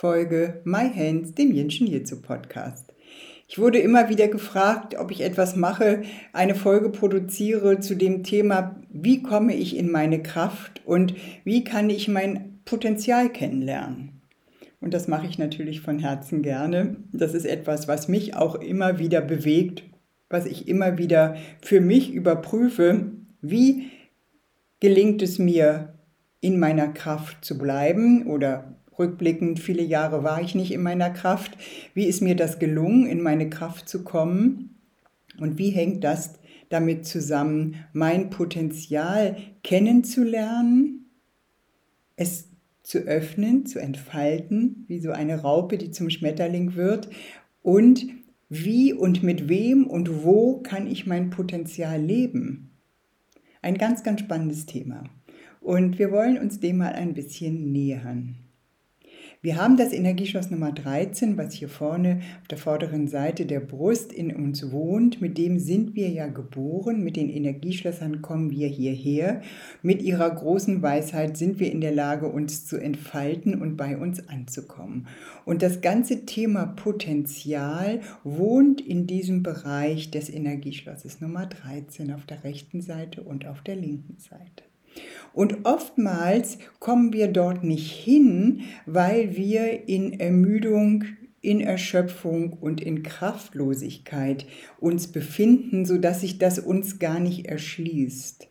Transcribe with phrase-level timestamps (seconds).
[0.00, 2.94] Podcast-Folge My Hands, dem Jenschen hierzu Podcast.
[3.46, 8.76] Ich wurde immer wieder gefragt, ob ich etwas mache, eine Folge produziere zu dem Thema,
[8.88, 14.22] wie komme ich in meine Kraft und wie kann ich mein Potenzial kennenlernen.
[14.80, 16.96] Und das mache ich natürlich von Herzen gerne.
[17.12, 19.82] Das ist etwas, was mich auch immer wieder bewegt,
[20.30, 23.12] was ich immer wieder für mich überprüfe.
[23.42, 23.90] Wie
[24.80, 25.92] gelingt es mir,
[26.40, 31.56] in meiner Kraft zu bleiben oder rückblickend, viele Jahre war ich nicht in meiner Kraft.
[31.94, 34.76] Wie ist mir das gelungen, in meine Kraft zu kommen?
[35.40, 36.34] Und wie hängt das
[36.68, 41.06] damit zusammen, mein Potenzial kennenzulernen,
[42.14, 42.48] es
[42.82, 47.08] zu öffnen, zu entfalten, wie so eine Raupe, die zum Schmetterling wird?
[47.62, 48.06] Und
[48.48, 52.70] wie und mit wem und wo kann ich mein Potenzial leben?
[53.62, 55.04] Ein ganz, ganz spannendes Thema.
[55.60, 58.49] Und wir wollen uns dem mal ein bisschen nähern.
[59.42, 64.12] Wir haben das Energieschloss Nummer 13, was hier vorne auf der vorderen Seite der Brust
[64.12, 65.22] in uns wohnt.
[65.22, 67.02] Mit dem sind wir ja geboren.
[67.02, 69.40] Mit den Energieschlössern kommen wir hierher.
[69.80, 74.28] Mit ihrer großen Weisheit sind wir in der Lage, uns zu entfalten und bei uns
[74.28, 75.06] anzukommen.
[75.46, 82.44] Und das ganze Thema Potenzial wohnt in diesem Bereich des Energieschlosses Nummer 13 auf der
[82.44, 84.69] rechten Seite und auf der linken Seite.
[85.32, 91.04] Und oftmals kommen wir dort nicht hin, weil wir in Ermüdung,
[91.40, 94.46] in Erschöpfung und in Kraftlosigkeit
[94.78, 98.48] uns befinden, sodass sich das uns gar nicht erschließt.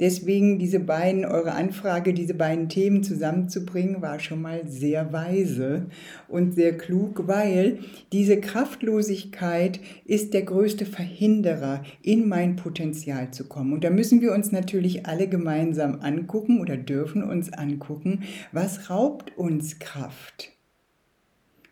[0.00, 5.86] Deswegen diese beiden, eure Anfrage, diese beiden Themen zusammenzubringen, war schon mal sehr weise
[6.28, 7.78] und sehr klug, weil
[8.12, 13.72] diese Kraftlosigkeit ist der größte Verhinderer, in mein Potenzial zu kommen.
[13.72, 19.36] Und da müssen wir uns natürlich alle gemeinsam angucken oder dürfen uns angucken, was raubt
[19.36, 20.50] uns Kraft?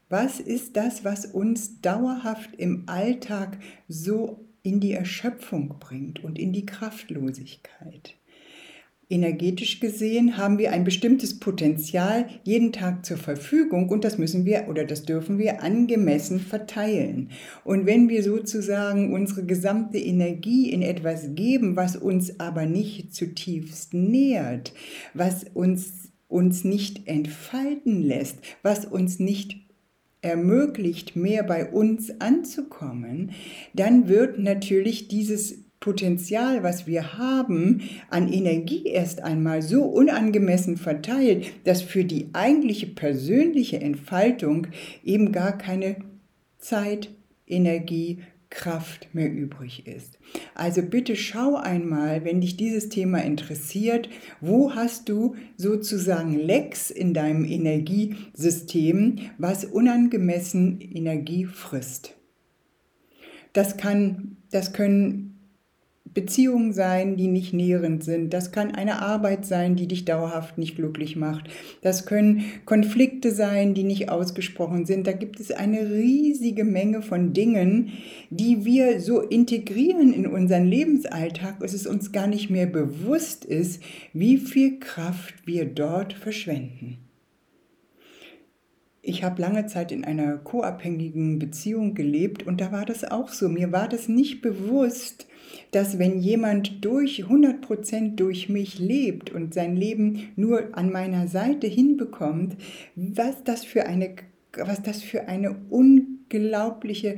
[0.09, 3.57] Was ist das, was uns dauerhaft im Alltag
[3.89, 8.17] so in die Erschöpfung bringt und in die Kraftlosigkeit.
[9.13, 14.69] Energetisch gesehen haben wir ein bestimmtes Potenzial jeden Tag zur Verfügung und das müssen wir
[14.69, 17.29] oder das dürfen wir angemessen verteilen.
[17.63, 23.93] Und wenn wir sozusagen unsere gesamte Energie in etwas geben, was uns aber nicht zutiefst
[23.93, 24.73] nährt,
[25.13, 29.61] was uns uns nicht entfalten lässt, was uns nicht
[30.23, 33.33] ermöglicht, mehr bei uns anzukommen,
[33.75, 41.47] dann wird natürlich dieses Potenzial, was wir haben, an Energie erst einmal so unangemessen verteilt,
[41.65, 44.69] dass für die eigentliche persönliche Entfaltung
[45.03, 45.97] eben gar keine
[46.59, 47.11] Zeit,
[47.49, 48.21] Energie,
[48.53, 50.19] Kraft mehr übrig ist.
[50.55, 54.09] Also bitte schau einmal, wenn dich dieses Thema interessiert,
[54.41, 62.15] wo hast du sozusagen Lecks in deinem Energiesystem, was unangemessen Energie frisst.
[63.53, 65.32] Das kann, das können
[66.15, 68.33] Beziehungen sein, die nicht nährend sind.
[68.33, 71.49] Das kann eine Arbeit sein, die dich dauerhaft nicht glücklich macht.
[71.81, 75.07] Das können Konflikte sein, die nicht ausgesprochen sind.
[75.07, 77.93] Da gibt es eine riesige Menge von Dingen,
[78.31, 83.83] die wir so integrieren in unseren Lebensalltag, dass es uns gar nicht mehr bewusst ist,
[84.13, 86.99] wie viel Kraft wir dort verschwenden.
[89.05, 93.49] Ich habe lange Zeit in einer co-abhängigen Beziehung gelebt und da war das auch so.
[93.49, 95.27] Mir war das nicht bewusst,
[95.73, 101.67] dass wenn jemand durch 100% durch mich lebt und sein Leben nur an meiner Seite
[101.67, 102.57] hinbekommt,
[102.95, 104.15] was das für eine,
[104.57, 107.17] was das für eine unglaubliche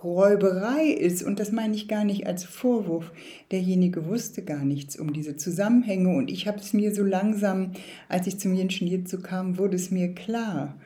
[0.00, 1.22] Krafträuberei ist.
[1.22, 3.12] Und das meine ich gar nicht als Vorwurf.
[3.50, 7.72] Derjenige wusste gar nichts um diese Zusammenhänge und ich habe es mir so langsam,
[8.08, 10.78] als ich zum Jenschen hierzu kam, wurde es mir klar.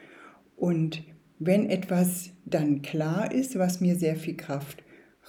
[0.56, 1.02] Und
[1.38, 4.83] wenn etwas dann klar ist, was mir sehr viel Kraft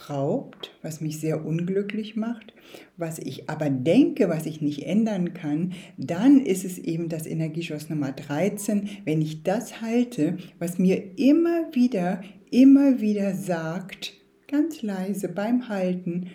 [0.10, 2.54] raubt, was mich sehr unglücklich macht,
[2.98, 7.90] was ich aber denke, was ich nicht ändern kann, dann ist es eben das Energieschloss
[7.90, 12.22] Nummer 13, wenn ich das halte, was mir immer wieder,
[12.52, 14.14] immer wieder sagt,
[14.48, 16.30] ganz leise beim Halten,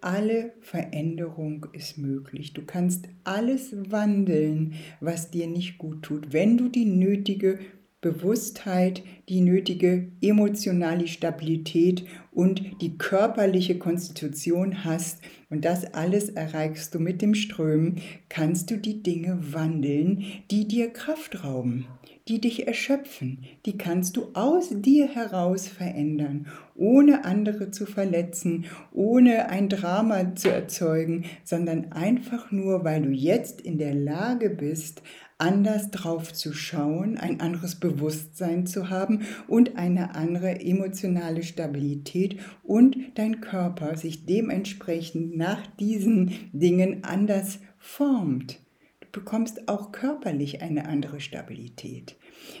[0.00, 2.52] alle Veränderung ist möglich.
[2.52, 7.58] Du kannst alles wandeln, was dir nicht gut tut, wenn du die nötige
[8.00, 16.98] Bewusstheit, die nötige emotionale Stabilität und die körperliche Konstitution hast, und das alles erreichst du
[16.98, 21.86] mit dem Strömen, kannst du die Dinge wandeln, die dir Kraft rauben,
[22.28, 29.48] die dich erschöpfen, die kannst du aus dir heraus verändern, ohne andere zu verletzen, ohne
[29.48, 35.02] ein Drama zu erzeugen, sondern einfach nur, weil du jetzt in der Lage bist,
[35.38, 42.96] anders drauf zu schauen, ein anderes Bewusstsein zu haben und eine andere emotionale Stabilität und
[43.14, 48.60] dein Körper sich dementsprechend nach diesen Dingen anders formt.
[49.00, 52.16] Du bekommst auch körperlich eine andere Stabilität.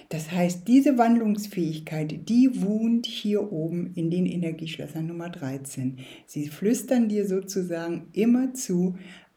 [0.08, 5.98] Das heißt, diese Wandlungsfähigkeit, die wohnt hier oben in den Energieschlössern Nummer 13.
[6.26, 8.96] Sie flüstern dir sozusagen immer zu,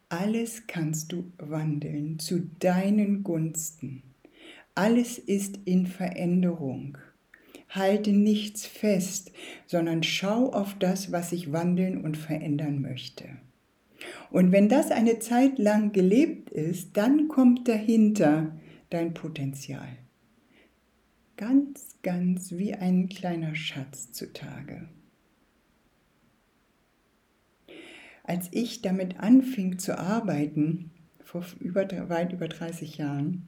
[0.10, 4.02] alles kannst du wandeln zu deinen Gunsten.
[4.74, 6.98] Alles ist in Veränderung.
[7.70, 9.32] Halte nichts fest,
[9.68, 13.26] sondern schau auf das, was sich wandeln und verändern möchte.
[14.32, 18.58] Und wenn das eine Zeit lang gelebt ist, dann kommt dahinter
[18.90, 19.98] dein Potenzial.
[21.38, 24.90] Ganz, ganz wie ein kleiner Schatz zutage.
[28.30, 30.92] Als ich damit anfing zu arbeiten,
[31.24, 33.48] vor über, weit über 30 Jahren,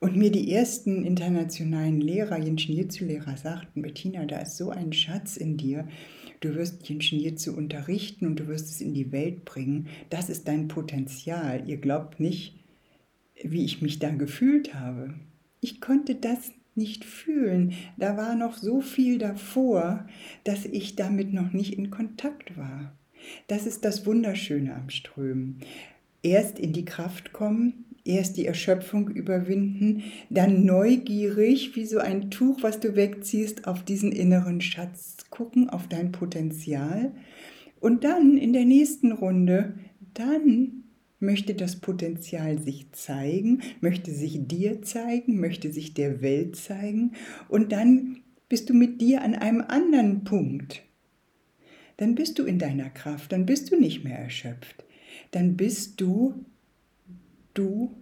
[0.00, 5.36] und mir die ersten internationalen Lehrer, Jinshin Jitsu-Lehrer sagten, Bettina, da ist so ein Schatz
[5.36, 5.88] in dir,
[6.40, 10.48] du wirst Jinshin Jitsu unterrichten und du wirst es in die Welt bringen, das ist
[10.48, 11.68] dein Potenzial.
[11.68, 12.58] Ihr glaubt nicht,
[13.42, 15.14] wie ich mich da gefühlt habe.
[15.60, 17.74] Ich konnte das nicht fühlen.
[17.98, 20.06] Da war noch so viel davor,
[20.44, 22.94] dass ich damit noch nicht in Kontakt war.
[23.48, 25.58] Das ist das Wunderschöne am Strömen.
[26.22, 32.62] Erst in die Kraft kommen, erst die Erschöpfung überwinden, dann neugierig wie so ein Tuch,
[32.62, 37.12] was du wegziehst, auf diesen inneren Schatz gucken, auf dein Potenzial.
[37.80, 39.74] Und dann in der nächsten Runde,
[40.14, 40.77] dann
[41.20, 47.12] möchte das Potenzial sich zeigen, möchte sich dir zeigen, möchte sich der Welt zeigen
[47.48, 50.82] und dann bist du mit dir an einem anderen Punkt.
[51.96, 54.84] Dann bist du in deiner Kraft, dann bist du nicht mehr erschöpft.
[55.32, 56.44] Dann bist du
[57.54, 57.92] du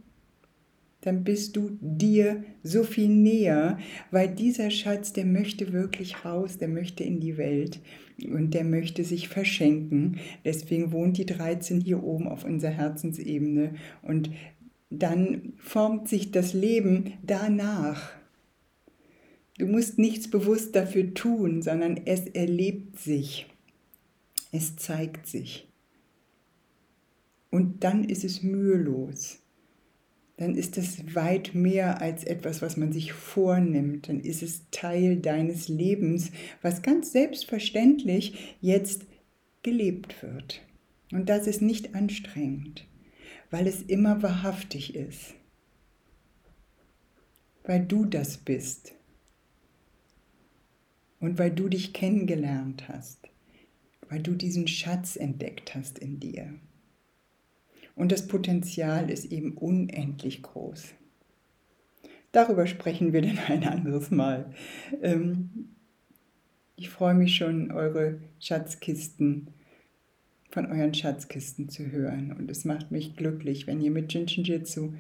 [1.07, 3.79] dann bist du dir so viel näher,
[4.11, 7.79] weil dieser Schatz, der möchte wirklich raus, der möchte in die Welt
[8.25, 10.19] und der möchte sich verschenken.
[10.45, 14.31] Deswegen wohnt die 13 hier oben auf unserer Herzensebene und
[14.91, 18.11] dann formt sich das Leben danach.
[19.59, 23.47] Du musst nichts bewusst dafür tun, sondern es erlebt sich.
[24.51, 25.69] Es zeigt sich.
[27.53, 29.46] Und dann ist es mühelos
[30.37, 34.09] dann ist es weit mehr als etwas, was man sich vornimmt.
[34.09, 36.31] Dann ist es Teil deines Lebens,
[36.61, 39.07] was ganz selbstverständlich jetzt
[39.63, 40.61] gelebt wird.
[41.11, 42.87] Und das ist nicht anstrengend,
[43.51, 45.35] weil es immer wahrhaftig ist.
[47.65, 48.95] Weil du das bist.
[51.19, 53.31] Und weil du dich kennengelernt hast.
[54.09, 56.55] Weil du diesen Schatz entdeckt hast in dir.
[57.97, 60.95] Und das Potenzial ist eben unendlich groß.
[62.31, 64.53] Darüber sprechen wir dann ein anderes Mal.
[65.03, 65.71] Ähm,
[66.77, 69.49] ich freue mich schon, eure Schatzkisten,
[70.51, 72.33] von euren Schatzkisten zu hören.
[72.33, 74.93] Und es macht mich glücklich, wenn ihr mit Jinshin Jitsu